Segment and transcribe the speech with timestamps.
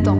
[0.00, 0.18] attend.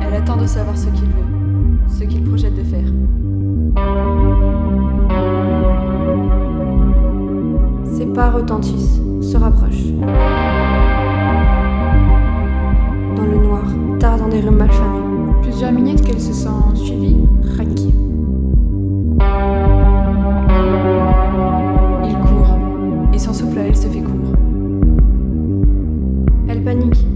[0.00, 2.86] Elle attend de savoir ce qu'il veut, ce qu'il projette de faire.
[7.96, 9.92] Ses pas retentissent, se rapprochent.
[13.16, 13.62] Dans le noir,
[14.00, 14.98] tard dans des rues malfamées.
[15.42, 17.18] Plusieurs minutes qu'elle se sent suivie,
[17.56, 17.94] raquée.
[26.72, 27.11] Panique.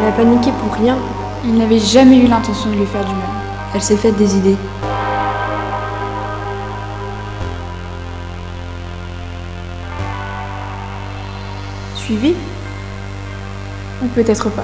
[0.00, 0.96] Elle a paniqué pour rien.
[1.44, 3.28] Il n'avait jamais eu l'intention de lui faire du mal.
[3.74, 4.56] Elle s'est faite des idées.
[11.96, 12.34] Suivi?
[14.02, 14.62] Ou peut-être pas?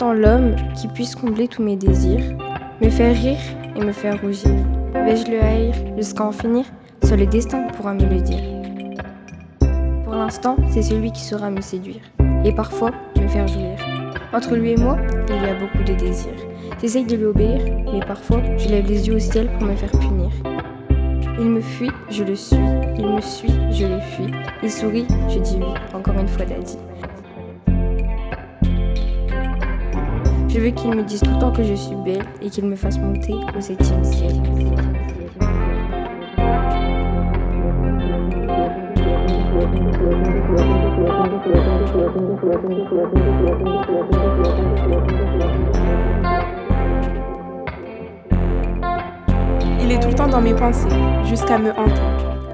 [0.00, 2.24] L'homme qui puisse combler tous mes désirs,
[2.80, 3.38] me faire rire
[3.76, 4.50] et me faire rougir.
[4.94, 6.64] Vais-je le haïr jusqu'à en finir?
[7.04, 8.42] Seul le destin pourra me le dire.
[10.04, 12.00] Pour l'instant, c'est celui qui saura me séduire
[12.44, 13.76] et parfois me faire jouir.
[14.32, 14.98] Entre lui et moi,
[15.28, 16.32] il y a beaucoup de désirs.
[16.80, 17.60] J'essaye de lui obéir,
[17.92, 20.30] mais parfois je lève les yeux au ciel pour me faire punir.
[21.38, 22.56] Il me fuit, je le suis.
[22.98, 24.32] Il me suit, je le fuis.
[24.62, 25.74] Il sourit, je dis oui.
[25.94, 26.76] Encore une fois, Daddy.
[30.48, 32.74] Je veux qu'il me dise tout le temps que je suis belle et qu'il me
[32.74, 34.32] fasse monter au septième ciel.
[49.80, 50.88] Il est tout le temps dans mes pensées,
[51.24, 52.00] jusqu'à me hanter.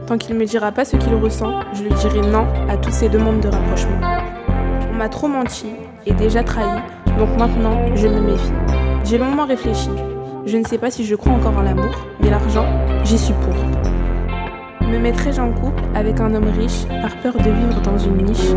[0.06, 3.08] Tant qu'il me dira pas ce qu'il ressent, je lui dirai non à toutes ces
[3.08, 4.00] demandes de rapprochement.
[4.92, 5.68] On m'a trop menti
[6.06, 6.82] et déjà trahi,
[7.18, 8.52] donc maintenant je me méfie.
[9.04, 9.90] J'ai longuement réfléchi.
[10.46, 12.66] Je ne sais pas si je crois encore en l'amour, mais l'argent,
[13.04, 13.54] j'y suis pour.
[14.86, 18.52] Me mettrai-je en couple avec un homme riche par peur de vivre dans une niche?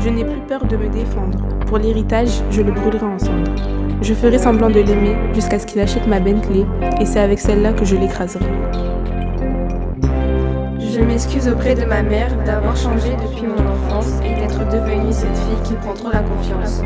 [0.00, 1.38] Je n'ai plus peur de me défendre.
[1.66, 3.16] Pour l'héritage, je le brûlerai en.
[4.02, 6.66] Je ferai semblant de l'aimer jusqu'à ce qu'il achète ma Bentley,
[7.00, 8.44] et c'est avec celle-là que je l'écraserai.
[10.94, 15.36] Je m'excuse auprès de ma mère d'avoir changé depuis mon enfance et d'être devenue cette
[15.36, 16.82] fille qui prend trop la confiance.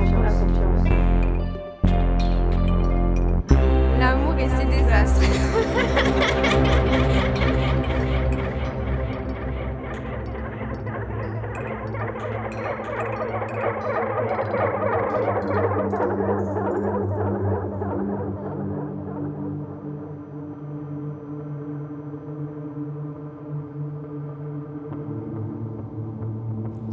[4.01, 5.21] L'amour et ses désastres.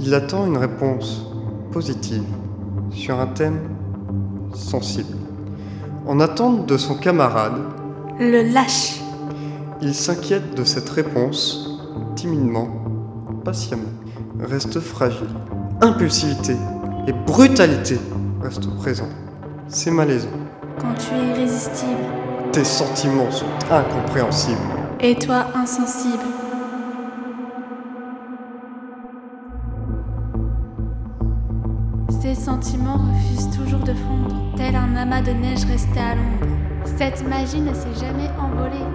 [0.07, 1.25] Il attend une réponse
[1.71, 2.21] positive
[2.91, 3.57] sur un thème
[4.53, 5.17] sensible.
[6.05, 7.57] En attente de son camarade,
[8.19, 9.01] Le lâche.
[9.81, 11.81] il s'inquiète de cette réponse
[12.15, 12.67] timidement,
[13.43, 13.89] patiemment,
[14.39, 15.25] reste fragile.
[15.81, 16.55] Impulsivité
[17.07, 17.97] et brutalité
[18.43, 19.09] restent présents.
[19.69, 20.29] C'est malaisant.
[20.79, 21.97] Quand tu es irrésistible.
[22.51, 24.61] Tes sentiments sont incompréhensibles.
[24.99, 26.21] Et toi insensible.
[32.65, 36.47] Sentiment refuse toujours de fondre, tel un amas de neige resté à l'ombre.
[36.97, 38.85] Cette magie ne s'est jamais envolée.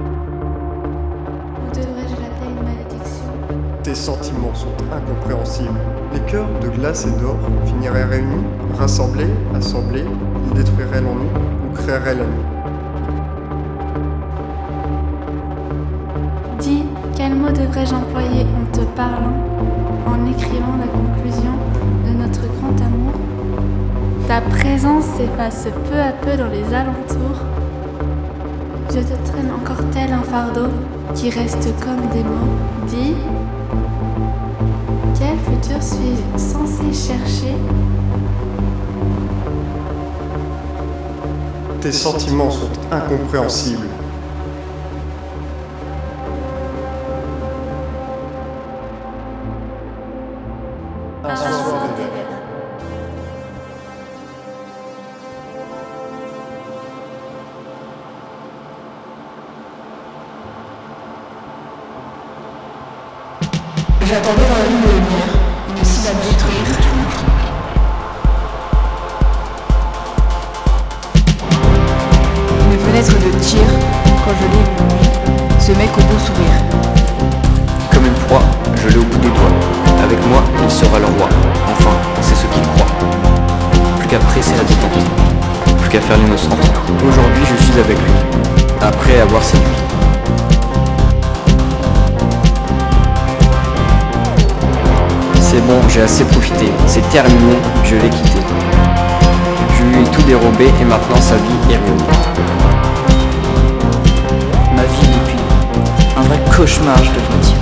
[1.55, 3.31] Ou devrais-je l'appeler une malédiction?
[3.85, 5.79] Tes sentiments sont incompréhensibles.
[6.13, 8.45] Les cœurs de glace et d'or finiraient réunis,
[8.77, 10.05] rassemblés, assemblés,
[10.49, 11.29] ils détruiraient l'ennui
[11.65, 12.47] ou créeraient la nuit.
[16.59, 16.83] Dis,
[17.15, 19.37] quel mot devrais-je employer en te parlant,
[20.07, 21.60] en écrivant la conclusion?
[24.31, 27.41] Ta présence s'efface peu à peu dans les alentours.
[28.89, 30.69] Je te traîne encore tel un fardeau
[31.17, 32.87] qui reste comme des mots.
[32.87, 33.17] Dis,
[35.19, 37.57] quel futur suis-je censé chercher?
[41.81, 43.89] Tes sentiments sont incompréhensibles.
[64.11, 65.31] J'attendais dans la ligne de lumière,
[65.69, 66.67] une cible à détruire.
[72.73, 73.61] Une fenêtre de tir,
[74.25, 74.75] quand je l'ai vu,
[75.61, 76.59] ce mec au beau sourire.
[77.93, 78.43] Comme une proie,
[78.83, 79.55] je l'ai au bout des doigts.
[80.03, 81.29] Avec moi, il sera le roi.
[81.71, 82.91] Enfin, c'est ce qu'il croit.
[84.01, 85.07] Plus qu'à presser la détente.
[85.83, 86.59] Plus qu'à faire l'innocente.
[87.09, 88.13] Aujourd'hui, je suis avec lui.
[88.81, 90.00] Après avoir séduit.
[95.51, 96.71] C'est bon, j'ai assez profité.
[96.87, 98.39] C'est terminé, je l'ai quitté.
[99.77, 102.05] Je lui ai tout dérobé et maintenant sa vie est ruinée.
[104.77, 105.43] Ma vie depuis.
[106.17, 107.59] Un vrai cauchemar, je devrais dire.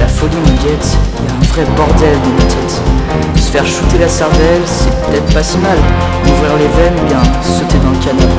[0.00, 2.82] La folie me guette, il y a un vrai bordel dans ma tête.
[3.36, 5.78] Se faire shooter la cervelle, c'est peut-être pas si mal.
[6.26, 8.34] Ouvrir les veines bien sauter dans le canal.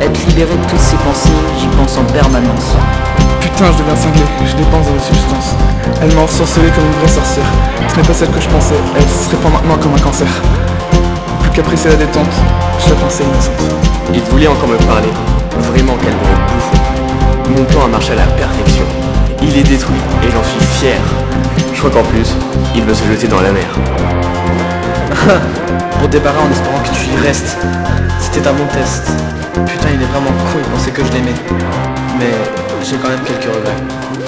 [0.00, 2.74] Être libéré de toutes ces pensées, j'y pense en permanence.
[3.40, 5.54] Putain, je deviens cinglé, je dépense dans les substances.
[6.00, 7.46] Elle m'a ensorcelé comme une vraie sorcière.
[7.88, 10.28] Ce n'est pas celle que je pensais, elle se répand maintenant comme un cancer.
[11.40, 12.30] Plus qu'apprécier la détente,
[12.84, 13.60] je la pensais innocente.
[14.14, 15.08] Il voulait encore me parler.
[15.72, 16.78] Vraiment quel gros bouffon.
[17.56, 18.84] Mon plan a marché à la perfection.
[19.42, 21.00] Il est détruit et j'en suis fier.
[21.72, 22.28] Je crois qu'en plus,
[22.74, 23.68] il veut se jeter dans la mer.
[25.98, 27.56] Pour débarrer en espérant que tu y restes.
[28.20, 29.10] C'était un bon test.
[29.66, 31.34] Putain, il est vraiment con, il pensait que je l'aimais.
[32.18, 32.32] Mais
[32.82, 34.27] j'ai quand même quelques regrets.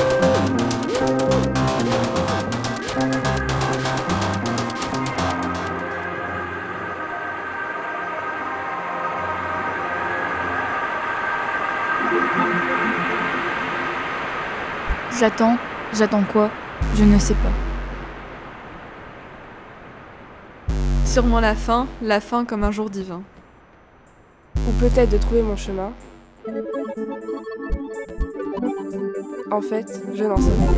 [15.20, 15.58] J'attends,
[15.92, 16.48] j'attends quoi?
[16.94, 17.52] Je ne sais pas.
[21.04, 23.20] Sûrement la fin, la fin comme un jour divin.
[24.56, 25.92] Ou peut-être de trouver mon chemin.
[29.50, 30.70] En fait, je n'en sais rien.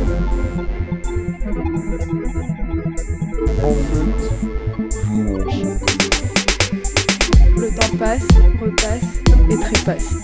[7.55, 8.27] Le temps passe,
[8.59, 10.17] repasse et trépasse.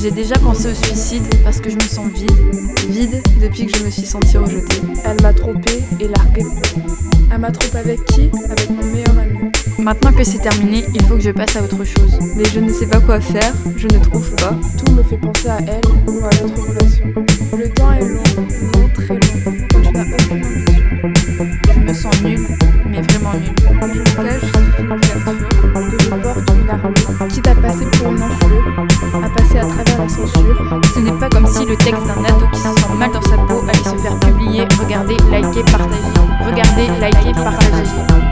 [0.00, 2.30] J'ai déjà pensé au suicide parce que je me sens vide.
[2.88, 4.80] Vide depuis que je me suis sentie rejetée.
[5.04, 6.44] Elle m'a trompé et largué.
[7.32, 8.30] Elle m'a trompé avec qui?
[8.48, 9.50] Avec mon meilleur ami.
[9.78, 12.16] Maintenant que c'est terminé, il faut que je passe à autre chose.
[12.36, 14.54] Mais je ne sais pas quoi faire, je ne trouve pas.
[14.78, 17.06] Tout me fait penser à elle ou à notre relation.
[17.58, 18.22] Le temps est long,
[18.74, 19.20] long, très long.
[19.72, 20.78] Quand tu n'as aucune ambition.
[21.74, 22.46] Je me sens nulle,
[22.88, 23.54] mais vraiment nulle.
[23.64, 24.42] Je me cache
[24.78, 24.98] une
[25.90, 27.28] je porte armure.
[27.28, 28.86] Quitte à passer pour une enflure,
[29.22, 30.82] à passer à travers la censure.
[30.94, 33.36] Ce n'est pas comme si le texte d'un ado qui se sent mal dans sa
[33.36, 34.64] peau allait se faire publier.
[34.78, 36.02] Regardez, likez, partagez.
[36.44, 38.27] Regardez, likez, partagez.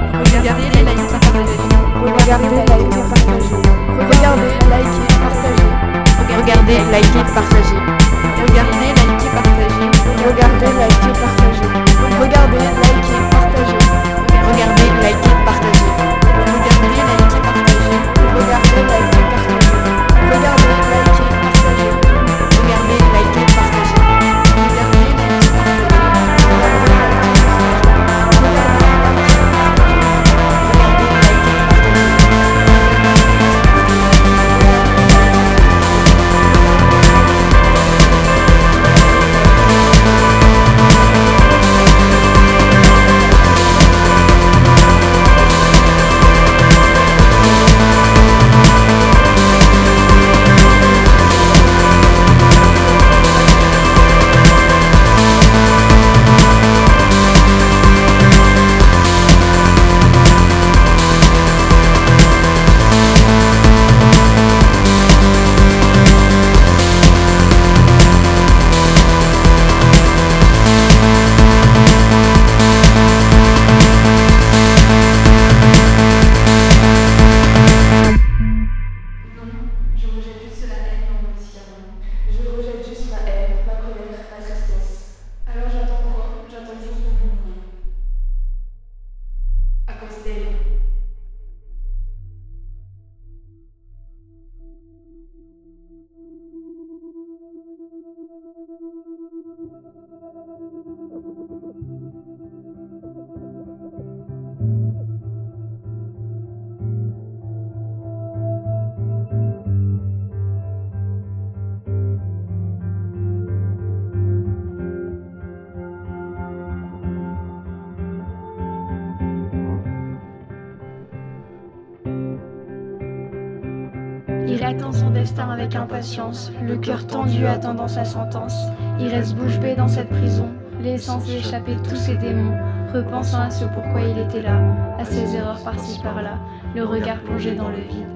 [125.26, 128.54] Destin avec impatience, le cœur tendu attendant sa sentence.
[129.00, 130.48] Il reste bouche bée dans cette prison,
[130.80, 132.56] laissant s'échapper tous ses démons,
[132.94, 134.56] repensant à ce pourquoi il était là,
[134.96, 136.38] à ses erreurs par-ci par-là,
[136.76, 138.06] le regard plongé dans le vide.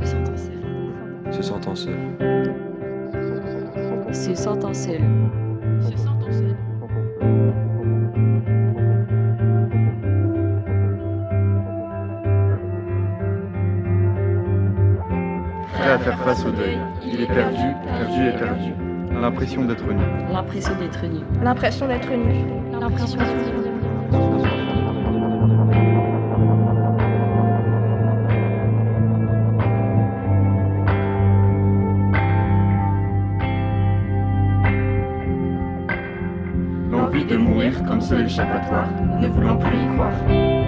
[0.00, 1.32] Se sentant seul.
[1.32, 1.98] Se sentant seul.
[4.12, 5.00] Se sentant seul.
[5.82, 6.56] Se sentant seul.
[15.90, 16.78] Prêt à faire face au deuil.
[17.04, 18.72] Il est perdu, perdu et perdu.
[19.12, 20.04] L'impression d'être nu.
[20.32, 21.18] L'impression d'être nu.
[21.42, 22.44] L'impression d'être nu.
[22.80, 23.60] L'impression d'être nu.
[36.92, 38.86] L'envie de mourir comme seul échappatoire,
[39.20, 40.59] ne voulant plus y croire.